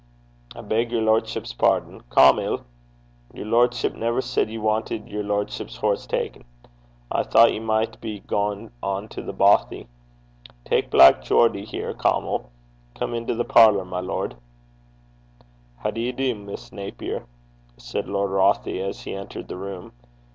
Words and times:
'I 0.55 0.61
beg 0.61 0.91
yer 0.91 0.99
lordship's 0.99 1.53
pardon. 1.53 2.01
Caumill! 2.09 2.63
Yer 3.35 3.45
lordship 3.45 3.93
never 3.93 4.19
said 4.19 4.49
ye 4.49 4.57
wanted 4.57 5.07
yer 5.07 5.21
lordship's 5.21 5.75
horse 5.75 6.07
ta'en. 6.07 6.43
I 7.11 7.21
thocht 7.21 7.51
ye 7.51 7.59
micht 7.59 8.01
be 8.01 8.19
gaein' 8.21 8.71
on 8.81 9.09
to 9.09 9.21
The 9.21 9.31
Bothie. 9.31 9.85
Tak' 10.65 10.89
Black 10.89 11.21
Geordie 11.21 11.65
here, 11.65 11.93
Caumill. 11.93 12.49
Come 12.95 13.13
in 13.13 13.27
to 13.27 13.35
the 13.35 13.45
parlour, 13.45 13.85
my 13.85 13.99
lord.' 13.99 14.37
'How 15.77 15.91
d'ye 15.91 16.09
do, 16.09 16.33
Miss 16.33 16.71
Naper?' 16.71 17.27
said 17.77 18.09
Lord 18.09 18.31
Rothie, 18.31 18.81
as 18.81 19.01
he 19.03 19.13
entered 19.13 19.49
the 19.49 19.55
room. 19.57 19.91